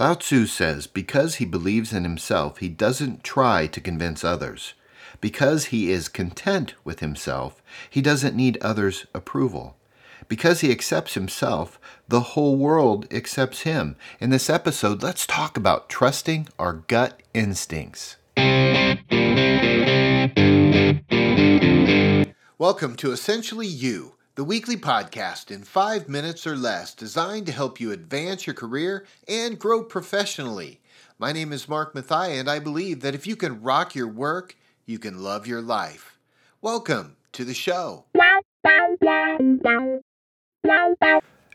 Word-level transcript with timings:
Lao 0.00 0.14
Tzu 0.14 0.46
says 0.46 0.86
because 0.86 1.34
he 1.34 1.44
believes 1.44 1.92
in 1.92 2.04
himself, 2.04 2.56
he 2.56 2.70
doesn't 2.70 3.22
try 3.22 3.66
to 3.66 3.82
convince 3.82 4.24
others. 4.24 4.72
Because 5.20 5.66
he 5.66 5.90
is 5.90 6.08
content 6.08 6.72
with 6.84 7.00
himself, 7.00 7.62
he 7.90 8.00
doesn't 8.00 8.34
need 8.34 8.56
others' 8.62 9.04
approval. 9.12 9.76
Because 10.26 10.62
he 10.62 10.70
accepts 10.70 11.12
himself, 11.12 11.78
the 12.08 12.20
whole 12.32 12.56
world 12.56 13.12
accepts 13.12 13.64
him. 13.64 13.94
In 14.20 14.30
this 14.30 14.48
episode, 14.48 15.02
let's 15.02 15.26
talk 15.26 15.58
about 15.58 15.90
trusting 15.90 16.48
our 16.58 16.72
gut 16.72 17.20
instincts. 17.34 18.16
Welcome 22.56 22.96
to 22.96 23.12
Essentially 23.12 23.66
You, 23.66 24.14
the 24.40 24.44
weekly 24.44 24.74
podcast 24.74 25.50
in 25.50 25.62
five 25.62 26.08
minutes 26.08 26.46
or 26.46 26.56
less 26.56 26.94
designed 26.94 27.44
to 27.44 27.52
help 27.52 27.78
you 27.78 27.92
advance 27.92 28.46
your 28.46 28.54
career 28.54 29.04
and 29.28 29.58
grow 29.58 29.84
professionally. 29.84 30.80
My 31.18 31.30
name 31.30 31.52
is 31.52 31.68
Mark 31.68 31.92
Mathai, 31.92 32.40
and 32.40 32.48
I 32.48 32.58
believe 32.58 33.00
that 33.00 33.14
if 33.14 33.26
you 33.26 33.36
can 33.36 33.60
rock 33.60 33.94
your 33.94 34.08
work, 34.08 34.56
you 34.86 34.98
can 34.98 35.22
love 35.22 35.46
your 35.46 35.60
life. 35.60 36.18
Welcome 36.62 37.16
to 37.32 37.44
the 37.44 37.52
show. 37.52 38.06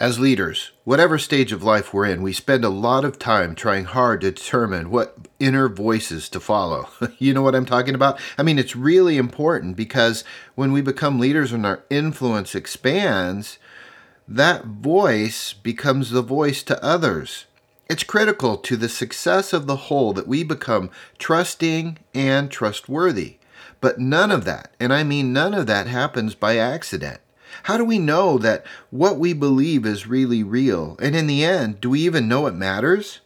As 0.00 0.20
leaders, 0.20 0.70
whatever 0.84 1.18
stage 1.18 1.50
of 1.50 1.64
life 1.64 1.92
we're 1.92 2.06
in, 2.06 2.22
we 2.22 2.32
spend 2.32 2.64
a 2.64 2.68
lot 2.68 3.04
of 3.04 3.18
time 3.18 3.56
trying 3.56 3.84
hard 3.84 4.20
to 4.20 4.30
determine 4.30 4.90
what 4.90 5.26
inner 5.40 5.68
voices 5.68 6.28
to 6.28 6.38
follow. 6.38 6.88
you 7.18 7.34
know 7.34 7.42
what 7.42 7.56
I'm 7.56 7.66
talking 7.66 7.96
about? 7.96 8.20
I 8.38 8.44
mean, 8.44 8.60
it's 8.60 8.76
really 8.76 9.16
important 9.16 9.76
because 9.76 10.22
when 10.54 10.70
we 10.70 10.82
become 10.82 11.18
leaders 11.18 11.50
and 11.50 11.66
our 11.66 11.82
influence 11.90 12.54
expands, 12.54 13.58
that 14.28 14.66
voice 14.66 15.52
becomes 15.52 16.10
the 16.10 16.22
voice 16.22 16.62
to 16.64 16.84
others. 16.84 17.46
It's 17.90 18.04
critical 18.04 18.56
to 18.56 18.76
the 18.76 18.88
success 18.88 19.52
of 19.52 19.66
the 19.66 19.76
whole 19.76 20.12
that 20.12 20.28
we 20.28 20.44
become 20.44 20.90
trusting 21.18 21.98
and 22.14 22.52
trustworthy. 22.52 23.38
But 23.80 23.98
none 23.98 24.30
of 24.30 24.44
that, 24.44 24.70
and 24.78 24.92
I 24.92 25.02
mean 25.02 25.32
none 25.32 25.54
of 25.54 25.66
that, 25.66 25.88
happens 25.88 26.36
by 26.36 26.56
accident. 26.56 27.20
How 27.64 27.76
do 27.76 27.84
we 27.84 27.98
know 27.98 28.38
that 28.38 28.64
what 28.90 29.18
we 29.18 29.32
believe 29.32 29.86
is 29.86 30.06
really 30.06 30.42
real? 30.42 30.96
And 31.00 31.14
in 31.14 31.26
the 31.26 31.44
end, 31.44 31.80
do 31.80 31.90
we 31.90 32.00
even 32.00 32.28
know 32.28 32.46
it 32.46 32.54
matters? 32.54 33.20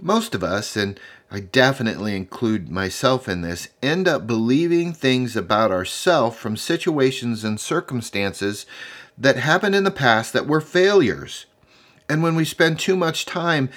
Most 0.00 0.34
of 0.34 0.42
us, 0.42 0.76
and 0.76 0.98
I 1.30 1.40
definitely 1.40 2.14
include 2.14 2.70
myself 2.70 3.28
in 3.28 3.42
this, 3.42 3.68
end 3.82 4.06
up 4.06 4.26
believing 4.26 4.92
things 4.92 5.36
about 5.36 5.70
ourselves 5.70 6.36
from 6.36 6.56
situations 6.56 7.44
and 7.44 7.58
circumstances 7.58 8.66
that 9.16 9.36
happened 9.36 9.74
in 9.74 9.84
the 9.84 9.90
past 9.90 10.32
that 10.32 10.46
were 10.46 10.60
failures. 10.60 11.46
And 12.08 12.22
when 12.22 12.34
we 12.34 12.44
spend 12.44 12.78
too 12.78 12.96
much 12.96 13.24
time 13.24 13.70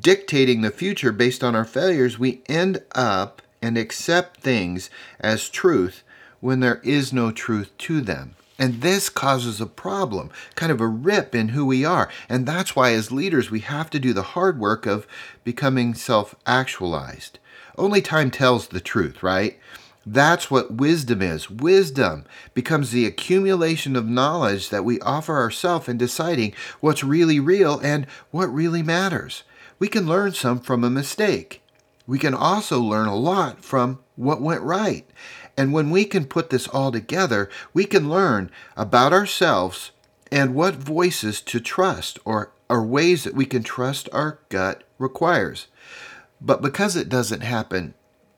dictating 0.00 0.60
the 0.60 0.70
future 0.70 1.12
based 1.12 1.42
on 1.42 1.56
our 1.56 1.64
failures, 1.64 2.18
we 2.18 2.42
end 2.46 2.82
up 2.94 3.40
and 3.62 3.78
accept 3.78 4.40
things 4.40 4.90
as 5.18 5.48
truth 5.48 6.02
when 6.40 6.60
there 6.60 6.80
is 6.84 7.12
no 7.12 7.30
truth 7.30 7.70
to 7.78 8.02
them. 8.02 8.36
And 8.58 8.82
this 8.82 9.08
causes 9.08 9.60
a 9.60 9.66
problem, 9.66 10.30
kind 10.54 10.70
of 10.70 10.80
a 10.80 10.86
rip 10.86 11.34
in 11.34 11.48
who 11.48 11.66
we 11.66 11.84
are. 11.84 12.08
And 12.28 12.46
that's 12.46 12.76
why, 12.76 12.92
as 12.92 13.10
leaders, 13.10 13.50
we 13.50 13.60
have 13.60 13.90
to 13.90 13.98
do 13.98 14.12
the 14.12 14.22
hard 14.22 14.58
work 14.58 14.86
of 14.86 15.06
becoming 15.42 15.94
self 15.94 16.34
actualized. 16.46 17.38
Only 17.76 18.00
time 18.00 18.30
tells 18.30 18.68
the 18.68 18.80
truth, 18.80 19.22
right? 19.22 19.58
That's 20.06 20.50
what 20.50 20.74
wisdom 20.74 21.22
is. 21.22 21.50
Wisdom 21.50 22.26
becomes 22.52 22.90
the 22.90 23.06
accumulation 23.06 23.96
of 23.96 24.06
knowledge 24.06 24.68
that 24.68 24.84
we 24.84 25.00
offer 25.00 25.34
ourselves 25.36 25.88
in 25.88 25.96
deciding 25.96 26.52
what's 26.80 27.02
really 27.02 27.40
real 27.40 27.80
and 27.80 28.06
what 28.30 28.52
really 28.52 28.82
matters. 28.82 29.42
We 29.78 29.88
can 29.88 30.06
learn 30.06 30.32
some 30.32 30.60
from 30.60 30.84
a 30.84 30.90
mistake. 30.90 31.63
We 32.06 32.18
can 32.18 32.34
also 32.34 32.80
learn 32.80 33.08
a 33.08 33.16
lot 33.16 33.64
from 33.64 34.00
what 34.16 34.42
went 34.42 34.62
right. 34.62 35.06
And 35.56 35.72
when 35.72 35.90
we 35.90 36.04
can 36.04 36.26
put 36.26 36.50
this 36.50 36.68
all 36.68 36.92
together, 36.92 37.48
we 37.72 37.84
can 37.84 38.10
learn 38.10 38.50
about 38.76 39.12
ourselves 39.12 39.92
and 40.30 40.54
what 40.54 40.74
voices 40.74 41.40
to 41.42 41.60
trust 41.60 42.18
or, 42.24 42.52
or 42.68 42.82
ways 42.82 43.24
that 43.24 43.34
we 43.34 43.46
can 43.46 43.62
trust 43.62 44.08
our 44.12 44.38
gut 44.48 44.84
requires. 44.98 45.68
But 46.40 46.60
because 46.60 46.96
it 46.96 47.08
doesn't 47.08 47.42
happen 47.42 47.94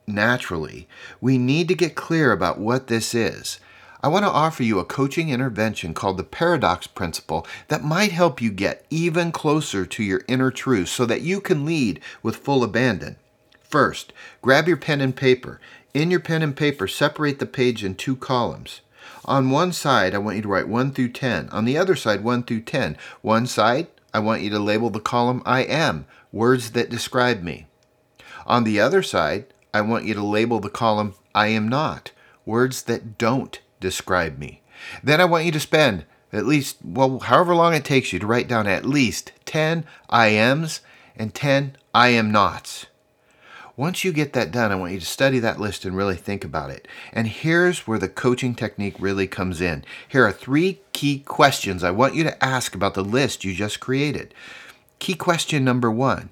naturally, 0.07 0.87
we 1.21 1.39
need 1.39 1.69
to 1.69 1.75
get 1.75 1.97
clear 1.97 2.33
about 2.33 2.61
what 2.61 2.87
this 2.87 3.15
is. 3.15 3.59
I 4.03 4.09
want 4.09 4.25
to 4.25 4.31
offer 4.31 4.63
you 4.63 4.79
a 4.79 4.85
coaching 4.85 5.31
intervention 5.31 5.95
called 5.95 6.19
the 6.19 6.23
Paradox 6.23 6.87
Principle 6.87 7.47
that 7.69 7.83
might 7.83 8.13
help 8.13 8.41
you 8.41 8.51
get 8.51 8.85
even 8.91 9.33
closer 9.33 9.85
to 9.87 10.03
your 10.05 10.23
inner 10.29 10.51
truth 10.51 10.89
so 10.89 11.07
that 11.07 11.23
you 11.23 11.41
can 11.41 11.65
lead 11.65 11.99
with 12.23 12.37
full 12.37 12.63
abandon. 12.63 13.17
First, 13.69 14.13
grab 14.43 14.69
your 14.69 14.77
pen 14.77 15.01
and 15.01 15.15
paper 15.15 15.61
in 15.97 16.11
your 16.11 16.21
pen 16.21 16.43
and 16.43 16.55
paper, 16.55 16.87
separate 16.87 17.39
the 17.39 17.47
page 17.47 17.83
in 17.83 17.95
two 17.95 18.17
columns. 18.17 18.83
On 19.25 19.49
one 19.49 19.73
side, 19.73 20.15
I 20.15 20.19
want 20.19 20.37
you 20.37 20.43
to 20.43 20.49
write 20.49 20.69
1 20.69 20.93
through 20.93 21.09
10. 21.09 21.49
On 21.49 21.65
the 21.65 21.79
other 21.79 21.97
side, 21.97 22.23
1 22.23 22.43
through 22.43 22.61
10. 22.61 22.99
One 23.23 23.47
side, 23.47 23.87
I 24.13 24.19
want 24.19 24.43
you 24.43 24.51
to 24.51 24.59
label 24.59 24.91
the 24.91 25.01
column 25.01 25.43
I 25.47 25.61
am, 25.61 26.05
words 26.33 26.73
that 26.73 26.91
describe 26.91 27.43
me. 27.43 27.67
On 28.47 28.65
the 28.65 28.79
other 28.79 29.03
side, 29.03 29.47
I 29.73 29.81
want 29.81 30.05
you 30.05 30.13
to 30.13 30.23
label 30.23 30.61
the 30.61 30.69
column 30.69 31.15
I 31.35 31.47
am 31.47 31.67
not, 31.67 32.11
words 32.45 32.83
that 32.83 33.17
don't 33.17 33.59
describe 33.81 34.39
me. 34.39 34.61
Then 35.03 35.19
I 35.19 35.25
want 35.25 35.47
you 35.47 35.53
to 35.53 35.61
spend 35.61 36.05
at 36.31 36.45
least, 36.45 36.77
well, 36.85 37.21
however 37.21 37.55
long 37.55 37.73
it 37.73 37.87
takes 37.87 38.13
you 38.13 38.19
to 38.19 38.27
write 38.27 38.49
down 38.49 38.67
at 38.67 38.85
least 38.85 39.33
10 39.47 39.87
I 40.11 40.29
ams 40.29 40.83
and 41.17 41.33
10 41.33 41.79
I 41.95 42.09
am 42.09 42.31
nots. 42.31 42.87
Once 43.79 44.05
you 44.05 44.11
get 44.11 44.33
that 44.33 44.51
done, 44.51 44.73
I 44.73 44.75
want 44.75 44.95
you 44.95 45.01
to 45.01 45.05
study 45.05 45.39
that 45.41 45.61
list 45.61 45.85
and 45.85 45.95
really 45.95 46.17
think 46.17 46.45
about 46.45 46.71
it. 46.71 46.89
And 47.13 47.27
here's 47.27 47.87
where 47.87 47.99
the 47.99 48.09
coaching 48.09 48.55
technique 48.55 48.97
really 48.99 49.27
comes 49.27 49.61
in. 49.61 49.85
Here 50.09 50.27
are 50.27 50.33
three 50.33 50.81
key 50.95 51.19
questions 51.19 51.85
I 51.85 51.91
want 51.91 52.15
you 52.15 52.25
to 52.25 52.45
ask 52.45 52.75
about 52.75 52.95
the 52.95 53.05
list 53.05 53.45
you 53.45 53.53
just 53.53 53.79
created. 53.79 54.33
Key 54.99 55.15
question 55.15 55.63
number 55.63 55.91
one 55.91 56.31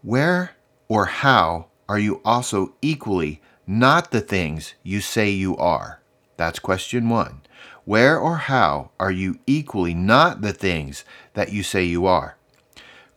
Where 0.00 0.56
or 0.88 1.06
how 1.06 1.66
are 1.90 1.98
you 1.98 2.22
also 2.24 2.74
equally 2.80 3.42
not 3.66 4.10
the 4.10 4.22
things 4.22 4.72
you 4.82 5.02
say 5.02 5.28
you 5.28 5.54
are? 5.58 6.00
That's 6.38 6.58
question 6.58 7.10
one. 7.10 7.42
Where 7.84 8.18
or 8.18 8.36
how 8.36 8.92
are 8.98 9.12
you 9.12 9.40
equally 9.46 9.92
not 9.92 10.40
the 10.40 10.54
things 10.54 11.04
that 11.34 11.52
you 11.52 11.62
say 11.62 11.84
you 11.84 12.06
are? 12.06 12.38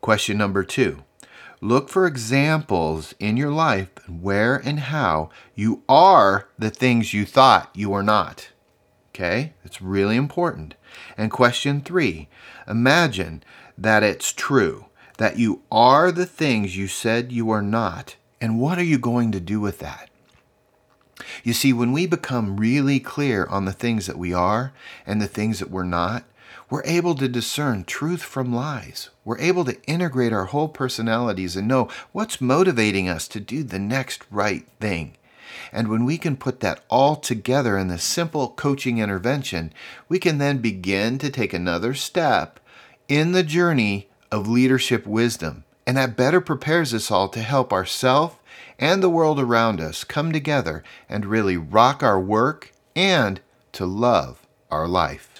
Question 0.02 0.38
number 0.38 0.66
two 0.66 1.04
Look 1.60 1.90
for 1.90 2.06
examples 2.06 3.16
in 3.20 3.36
your 3.36 3.52
life 3.52 3.90
where 4.08 4.58
and 4.58 4.80
how 4.80 5.30
you 5.56 5.84
are 5.90 6.50
the 6.58 6.70
things 6.70 7.14
you 7.14 7.26
thought 7.26 7.72
you 7.74 7.90
were 7.90 8.04
not. 8.04 8.50
Okay? 9.10 9.54
It's 9.64 9.82
really 9.82 10.16
important. 10.16 10.76
And 11.18 11.32
question 11.32 11.82
three 11.82 12.30
imagine 12.68 13.44
that 13.78 14.04
it's 14.04 14.32
true, 14.32 14.86
that 15.18 15.40
you 15.40 15.64
are 15.72 16.12
the 16.12 16.28
things 16.28 16.78
you 16.78 16.88
said 16.88 17.32
you 17.32 17.50
are 17.50 17.64
not. 17.64 18.16
And 18.40 18.60
what 18.60 18.78
are 18.78 18.84
you 18.84 19.00
going 19.00 19.32
to 19.32 19.40
do 19.40 19.60
with 19.60 19.80
that? 19.80 20.10
You 21.44 21.54
see, 21.54 21.74
when 21.74 21.92
we 21.92 22.06
become 22.06 22.58
really 22.58 23.00
clear 23.00 23.48
on 23.48 23.66
the 23.66 23.74
things 23.74 24.06
that 24.06 24.20
we 24.20 24.32
are 24.32 24.74
and 25.08 25.20
the 25.20 25.28
things 25.28 25.58
that 25.58 25.72
we're 25.72 25.84
not, 25.84 26.24
we're 26.70 26.84
able 26.84 27.16
to 27.16 27.30
discern 27.30 27.86
truth 27.86 28.22
from 28.22 28.54
lies. 28.54 29.10
We're 29.24 29.40
able 29.40 29.64
to 29.66 29.82
integrate 29.84 30.34
our 30.34 30.46
whole 30.46 30.68
personalities 30.68 31.56
and 31.56 31.68
know 31.68 31.88
what's 32.12 32.42
motivating 32.42 33.08
us 33.08 33.28
to 33.30 33.40
do 33.40 33.64
the 33.64 33.80
next 33.80 34.24
right 34.30 34.68
thing. 34.80 35.14
And 35.72 35.88
when 35.88 36.04
we 36.04 36.18
can 36.18 36.36
put 36.36 36.60
that 36.60 36.84
all 36.90 37.16
together 37.16 37.78
in 37.78 37.88
this 37.88 38.04
simple 38.04 38.50
coaching 38.50 38.98
intervention, 38.98 39.72
we 40.10 40.20
can 40.20 40.40
then 40.40 40.58
begin 40.58 41.18
to 41.20 41.30
take 41.30 41.54
another 41.54 41.94
step 41.94 42.60
in 43.08 43.32
the 43.32 43.44
journey 43.44 44.10
of 44.30 44.48
leadership 44.48 45.08
wisdom. 45.08 45.64
And 45.86 45.96
that 45.96 46.18
better 46.18 46.42
prepares 46.42 46.94
us 46.94 47.10
all 47.10 47.30
to 47.30 47.42
help 47.42 47.72
ourselves 47.72 48.36
and 48.78 49.02
the 49.02 49.10
world 49.10 49.40
around 49.40 49.80
us 49.80 50.04
come 50.04 50.32
together 50.32 50.84
and 51.08 51.26
really 51.26 51.56
rock 51.56 52.04
our 52.04 52.20
work 52.20 52.74
and 52.96 53.40
to 53.72 53.86
love 53.86 54.46
our 54.70 54.88
life. 54.88 55.37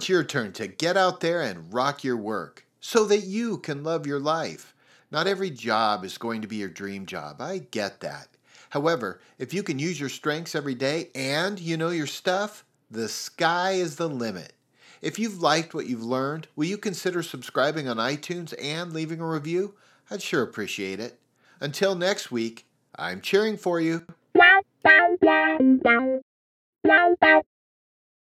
It's 0.00 0.08
your 0.08 0.24
turn 0.24 0.50
to 0.50 0.66
get 0.66 0.96
out 0.96 1.20
there 1.20 1.42
and 1.42 1.74
rock 1.74 2.02
your 2.02 2.16
work 2.16 2.64
so 2.80 3.04
that 3.04 3.24
you 3.24 3.58
can 3.58 3.84
love 3.84 4.06
your 4.06 4.18
life. 4.18 4.74
Not 5.10 5.26
every 5.26 5.50
job 5.50 6.06
is 6.06 6.16
going 6.16 6.40
to 6.40 6.48
be 6.48 6.56
your 6.56 6.70
dream 6.70 7.04
job. 7.04 7.42
I 7.42 7.58
get 7.58 8.00
that. 8.00 8.28
However, 8.70 9.20
if 9.38 9.52
you 9.52 9.62
can 9.62 9.78
use 9.78 10.00
your 10.00 10.08
strengths 10.08 10.54
every 10.54 10.74
day 10.74 11.10
and 11.14 11.60
you 11.60 11.76
know 11.76 11.90
your 11.90 12.06
stuff, 12.06 12.64
the 12.90 13.10
sky 13.10 13.72
is 13.72 13.96
the 13.96 14.08
limit. 14.08 14.54
If 15.02 15.18
you've 15.18 15.42
liked 15.42 15.74
what 15.74 15.86
you've 15.86 16.02
learned, 16.02 16.48
will 16.56 16.64
you 16.64 16.78
consider 16.78 17.22
subscribing 17.22 17.86
on 17.86 17.98
iTunes 17.98 18.54
and 18.58 18.94
leaving 18.94 19.20
a 19.20 19.28
review? 19.28 19.74
I'd 20.10 20.22
sure 20.22 20.42
appreciate 20.42 20.98
it. 20.98 21.20
Until 21.60 21.94
next 21.94 22.32
week, 22.32 22.64
I'm 22.96 23.20
cheering 23.20 23.58
for 23.58 23.80
you. 23.80 24.06